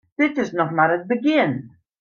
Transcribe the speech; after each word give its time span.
Dit 0.21 0.39
is 0.43 0.53
noch 0.61 0.73
mar 0.77 0.91
it 0.97 1.05
begjin. 1.13 1.51